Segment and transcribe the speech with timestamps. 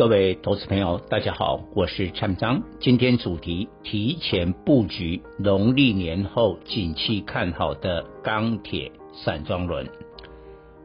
[0.00, 2.62] 各位投资朋友，大家好，我是蔡明彰。
[2.80, 9.86] 今天主题：提前布局农历年后景气看好的钢铁散装轮。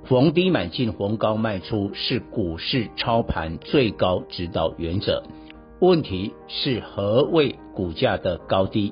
[0.04, 5.24] 逢低买进，逢高卖出是股市操盘最高指导原则。
[5.80, 8.92] 问题是何谓股价的高低？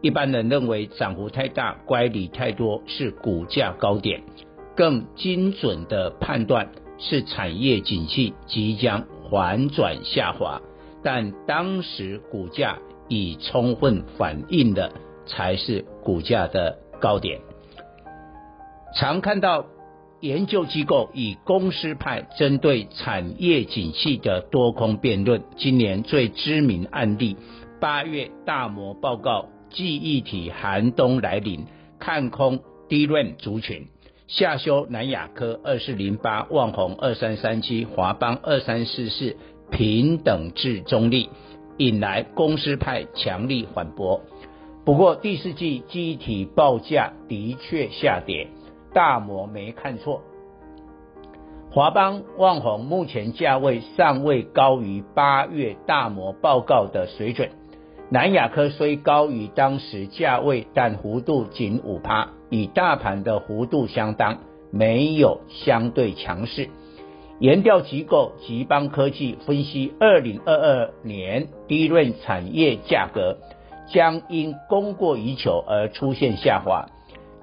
[0.00, 4.22] 一般人认为涨幅太大、乖离太多是股价高点。
[4.76, 10.60] 更精准的判断是产业景气即将缓转下滑，
[11.02, 14.92] 但当时股价已充分反映的
[15.26, 17.40] 才是股价的高点。
[18.94, 19.66] 常看到
[20.20, 27.36] 研究机构以公司派针对产业景气的多空辩论，今年最知名案例，
[27.80, 31.66] 八月大摩报告记忆体寒冬来临，
[31.98, 33.88] 看空低润族群。
[34.28, 39.36] 下修南亚科二四零八、旺宏二三三七、华邦二三四四
[39.70, 41.30] 平等至中立，
[41.76, 44.20] 引来公司派强力反驳。
[44.84, 48.48] 不过第四季机体报价的确下跌，
[48.92, 50.22] 大摩没看错。
[51.70, 57.50] 华邦、旺宏目前价位尚未高于八月大摩报告的水准。
[58.08, 62.28] 南亚科虽高于当时价位，但幅度仅五趴。
[62.48, 64.38] 与大盘的幅度相当，
[64.70, 66.68] 没有相对强势。
[67.40, 73.38] 研调机构集邦科技分析，二零二二年低润产业价格
[73.88, 76.86] 将因供过于求而出现下滑。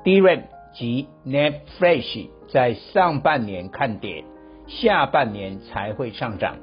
[0.05, 4.23] 低润及 Net Flash 在上半年看跌，
[4.67, 6.55] 下半年才会上涨。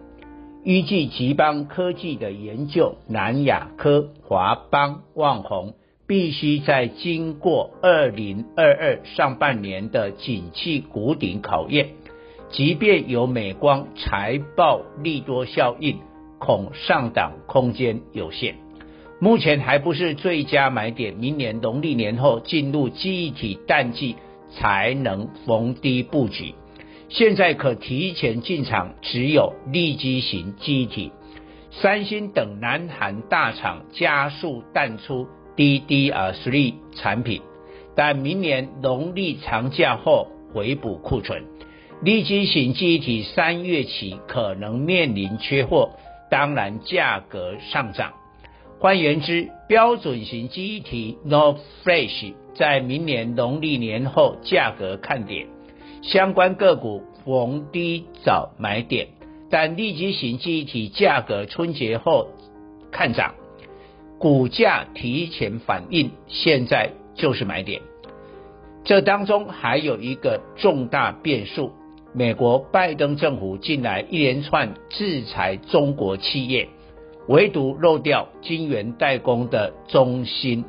[0.64, 5.74] 依据集邦科技的研究，南亚科、华邦、旺宏。
[6.06, 11.90] 必须在经过二零二二上半年的景气谷底考验，
[12.50, 15.98] 即便有美光财报利多效应，
[16.40, 18.56] 恐上档空间有限。
[19.20, 24.16] 目前还不是最佳买点，明年农历年后进入记忆体淡季
[24.50, 26.56] 才能逢低布局。
[27.10, 31.12] 现在可提前进场，只有利基型记忆体，
[31.70, 35.28] 三星等南韩大厂加速淡出。
[35.56, 37.42] DDR3 产品，
[37.94, 41.44] 但明年农历长假后回补库存，
[42.02, 45.90] 利基型记忆体三月起可能面临缺货，
[46.30, 48.14] 当然价格上涨。
[48.78, 55.46] 换言之，标准型记忆体 NOR Flash 在明年农历年后价格看跌，
[56.02, 59.08] 相关个股逢低找买点，
[59.50, 62.28] 但立即型记忆体价格春节后
[62.90, 63.34] 看涨。
[64.18, 67.80] 股价提前反应，现在就是买点。
[68.84, 71.72] 这当中还有一个重大变数：
[72.12, 76.68] 美国拜登政府近来一连串制裁中国企业，
[77.28, 80.64] 唯独漏掉晶圆代工的中芯。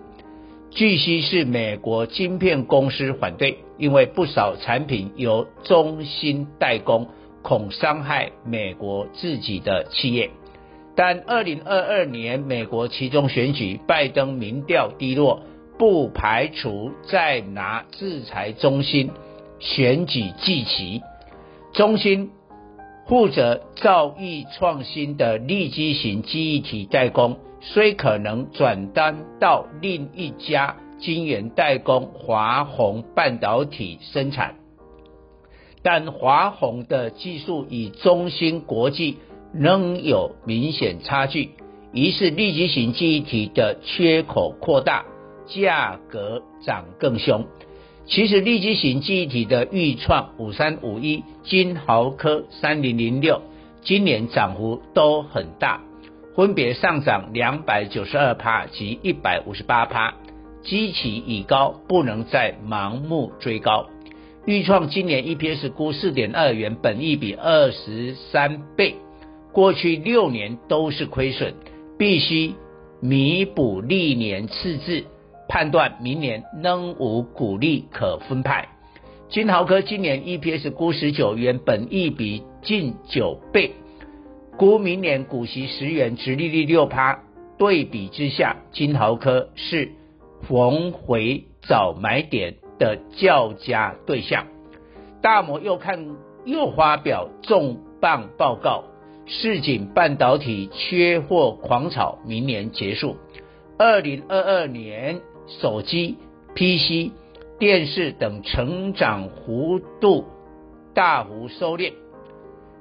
[0.70, 7.08] 据悉是美国晶片公司反对，因为不少产品由中芯代工，
[7.42, 10.30] 恐伤害美国自己的企业。
[10.96, 15.42] 但二零二二年美国期中选举，拜登民调低落，
[15.80, 19.10] 不排除再拿制裁中芯
[19.58, 21.02] 选举祭旗。
[21.74, 22.30] 中芯
[23.08, 34.56] 负责造诣创新的利基型记忆体代工，虽可能转单到另一家晶圆代工华虹半导体生产，
[35.84, 39.18] 但华虹的技术与中芯国际。
[39.54, 41.50] 仍有明显差距，
[41.92, 45.04] 于是立基型记忆体的缺口扩大，
[45.46, 47.46] 价格涨更凶。
[48.06, 53.42] 其实立基型记忆体的钰创五三五一、金豪科三零零六，
[53.82, 55.82] 今年涨幅都很大，
[56.34, 60.14] 分别上涨两百九十二趴及一百五十八趴，
[60.64, 63.88] 基期已高，不能再盲目追高。
[64.46, 68.96] 钰创今年 EPS 估四点二元，本益比二十三倍。
[69.52, 71.54] 过去六年都是亏损，
[71.98, 72.56] 必须
[73.02, 75.04] 弥补历年赤字，
[75.48, 78.70] 判断明年仍无股利可分派。
[79.30, 83.72] 金豪科今年 EPS 估十九元，本益比近九倍，
[84.58, 87.20] 估明年股息十元，殖利率六趴。
[87.58, 89.92] 对比之下，金豪科是
[90.48, 94.48] 逢回早买点的较佳对象。
[95.22, 96.16] 大摩又看
[96.46, 98.84] 又发表重磅报告，
[99.26, 103.18] 市井半导体缺货狂潮明年结束。
[103.78, 106.18] 二零二二年手机、
[106.56, 107.12] PC、
[107.60, 110.26] 电视等成长幅度
[110.94, 111.94] 大幅收敛，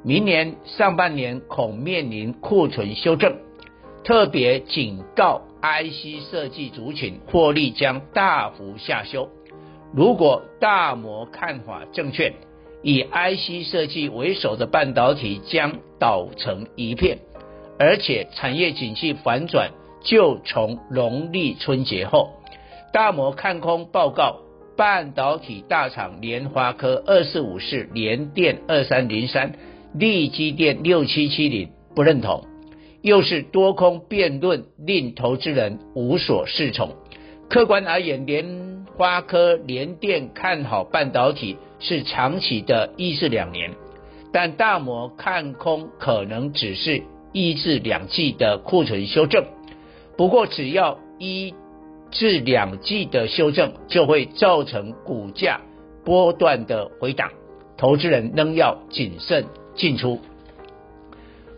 [0.02, 3.36] 明年上半年恐面临库存修正。
[4.02, 9.28] 特别警告 IC 设计族群获利将大幅下修。
[9.94, 12.32] 如果大摩看法正确，
[12.82, 17.18] 以 IC 设计为首的半导体将倒成一片，
[17.78, 19.70] 而且产业景气反转
[20.02, 22.30] 就从农历春节后。
[22.92, 24.40] 大摩看空报告，
[24.76, 29.52] 半导体大厂联发科二四五四、联电二三零三、
[29.92, 32.49] 力积电六七七零不认同。
[33.02, 36.94] 又是多空辩论，令投资人无所适从。
[37.48, 43.72] 客观而言，联发科、联电看好半导体是长期的一至两年，
[44.32, 47.02] 但大摩看空可能只是
[47.32, 49.44] 一至两季的库存修正。
[50.16, 51.54] 不过，只要一
[52.10, 55.60] 至两季的修正，就会造成股价
[56.04, 57.30] 波段的回档，
[57.78, 60.20] 投资人仍要谨慎进出。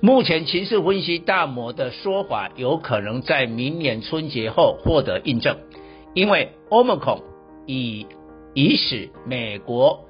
[0.05, 5.57] 目前情势分析，大摩的说法有可能在明年春节后获得印证，
[6.13, 7.21] 因为 Omicron
[7.67, 8.09] 已
[8.53, 10.05] 已使美国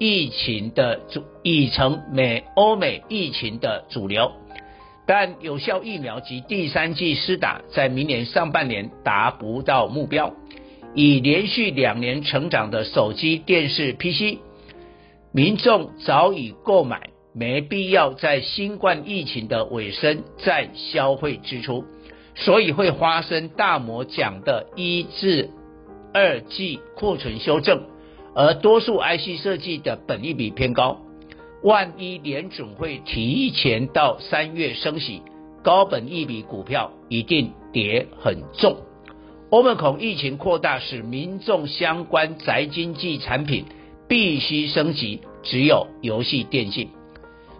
[0.00, 4.32] 疫情的主已成美欧美疫情的主流，
[5.06, 10.34] 但有效疫苗及第三剂施打在明年上半年达不到目标，
[10.92, 14.40] 已连续两年成长的手机、电视、PC，
[15.30, 17.10] 民众早已购买。
[17.38, 21.84] 没必要在新冠疫情的尾声再消费支出，
[22.34, 25.50] 所以会发生大摩讲的一至
[26.14, 27.82] 二季库存修正，
[28.34, 31.02] 而多数 IC 设计的本益比偏高。
[31.62, 35.20] 万一联准会提前到三月升息，
[35.62, 38.78] 高本益比股票一定跌很重。
[39.50, 43.66] 欧美恐疫情扩大，使民众相关宅经济产品
[44.08, 46.88] 必须升级，只有游戏电竞。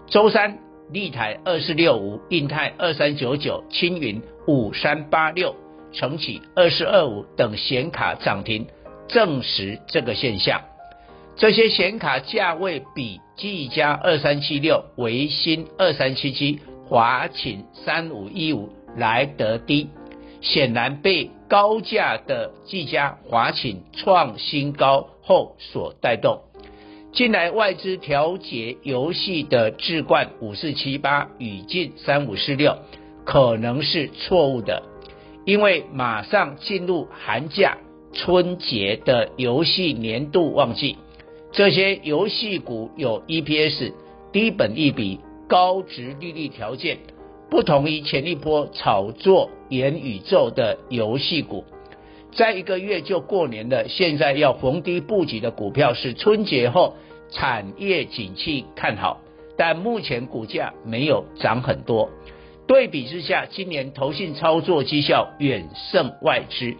[0.08, 0.58] 周三，
[0.93, 5.56] 立台二四六五、印泰二三九九、青云五三八六、
[5.93, 8.67] 重启二四二五等显卡涨停，
[9.08, 10.62] 证实这个现象。
[11.35, 19.91] 这些显卡价位比技嘉二三七六、微星二三七七、华擎三五一五来得低，
[20.41, 26.43] 显然被高价的技嘉、华擎创新高后所带动。
[27.16, 32.76] 近来外资调节游戏的置冠五四七八、宇晋三五四六，
[33.24, 34.82] 可能是错误的，
[35.46, 37.78] 因为马上进入寒假、
[38.12, 40.98] 春节的游戏年度旺季，
[41.52, 43.94] 这些游戏股有 EPS
[44.30, 46.98] 低本益比、高殖利率条件，
[47.48, 51.64] 不同于前一波炒作元宇宙的游戏股。
[52.36, 56.94] 再一个月就过年了，现在要逢低布局的股票是春节后。
[57.28, 59.20] 产业景气看好，
[59.58, 62.08] 但目前股价没有涨很多。
[62.68, 66.76] 对比之下，今年投信操作绩效远胜外资。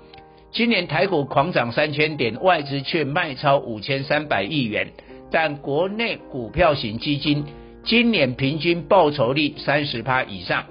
[0.53, 4.93] 今年台股狂涨三千点，外资却卖超五千三百亿元。
[5.33, 7.45] 但国内股票型基金
[7.85, 10.67] 今年平均报酬率三十趴以上，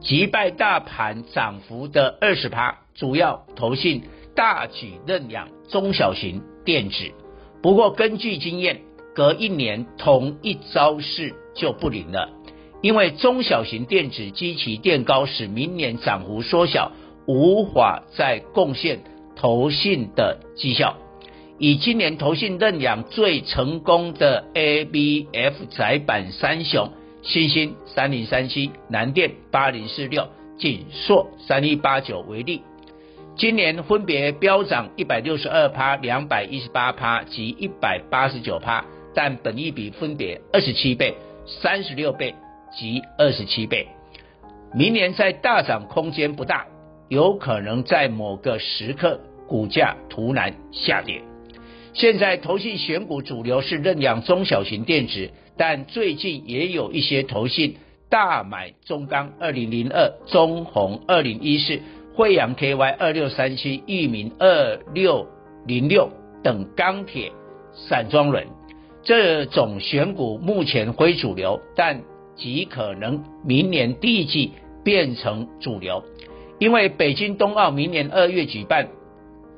[0.00, 2.83] 击败大盘涨幅的二十趴。
[2.94, 4.02] 主要投信
[4.34, 7.10] 大举认养中小型电子。
[7.62, 8.82] 不过，根据经验，
[9.14, 12.30] 隔一年同一招式就不灵了，
[12.82, 16.92] 因为中小型电子基期垫高，使明年涨幅缩小，
[17.26, 19.00] 无法再贡献
[19.34, 20.96] 投信的绩效。
[21.58, 26.90] 以今年投信认养最成功的 ABF 载板三雄，
[27.22, 32.62] 新兴三零三七、南电八零四六、景硕三一八九为例。
[33.36, 42.36] 今年分别飙涨一百六十二趴、两百一十八趴及一百八十九趴，但本益比分别二十七倍、三十六倍
[42.72, 43.88] 及二十七倍。
[44.72, 46.66] 明年在大涨空间不大，
[47.08, 51.20] 有可能在某个时刻股价突然下跌。
[51.92, 61.80] 现在投信选股主流是认养中小型电子，但最近也有一些投信大买中钢二零零二、中红二零一四。
[62.14, 65.26] 惠阳 KY 二六三七、裕民二六
[65.66, 66.10] 零六
[66.44, 67.32] 等钢铁
[67.72, 68.46] 散装轮，
[69.02, 72.02] 这种选股目前非主流，但
[72.36, 74.52] 极可能明年第一季
[74.84, 76.04] 变成主流，
[76.60, 78.88] 因为北京冬奥明年二月举办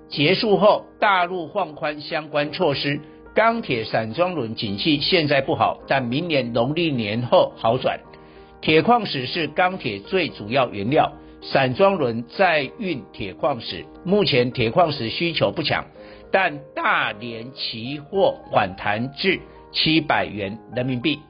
[0.09, 3.01] 结束后，大陆放宽相关措施，
[3.35, 8.01] 钢铁散装轮景气现在不好，但明年农历年后好转。
[8.63, 11.13] 铁矿石是钢铁最主要原料，
[11.43, 15.85] 散装轮载运铁矿石，目前铁矿石需求不强，
[16.33, 19.41] 但大连期货反弹至
[19.73, 21.21] 七百元人民币。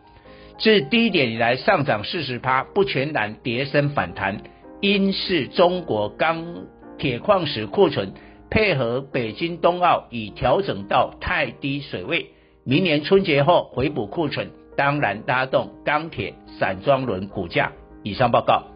[0.58, 4.40] 自低点以来上涨四十趴，不全然跌升反弹，
[4.80, 6.64] 因是中国钢
[6.96, 8.14] 铁矿石库存
[8.48, 12.28] 配合北京冬奥已调整到太低水位，
[12.64, 17.72] 明年春节后回补库存，当然拉动钢铁散装轮股价。
[18.02, 18.75] 以上报告。